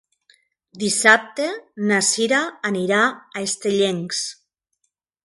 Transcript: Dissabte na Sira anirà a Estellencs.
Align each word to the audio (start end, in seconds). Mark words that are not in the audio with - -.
Dissabte 0.83 1.49
na 1.91 1.99
Sira 2.07 2.39
anirà 2.71 3.03
a 3.11 3.45
Estellencs. 3.51 4.23